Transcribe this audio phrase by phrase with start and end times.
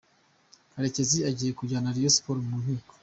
[0.71, 2.93] Karekezi agiye kujyana rayon Sports mu nkiko.